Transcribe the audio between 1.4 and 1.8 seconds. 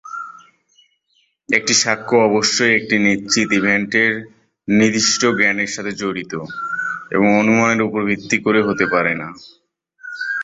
একটা